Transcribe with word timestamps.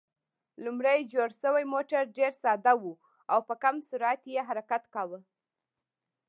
لومړی 0.63 0.99
جوړ 1.13 1.29
شوی 1.41 1.63
موټر 1.73 2.03
ډېر 2.17 2.31
ساده 2.43 2.73
و 2.81 2.83
او 3.31 3.39
په 3.47 3.55
کم 3.63 3.75
سرعت 3.89 4.21
یې 4.33 4.41
حرکت 4.49 4.83
کاوه. 4.93 5.19